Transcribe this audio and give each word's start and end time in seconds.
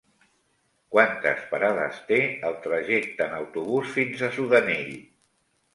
Quantes 0.95 1.43
parades 1.51 1.99
té 2.09 2.19
el 2.49 2.59
trajecte 2.65 3.27
en 3.31 3.37
autobús 3.43 3.95
fins 3.99 4.27
a 4.27 4.33
Sudanell? 4.41 4.95